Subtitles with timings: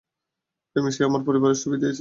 [0.75, 1.89] প্রেম, সে আমার পরিবারের ছবি দিয়েছে।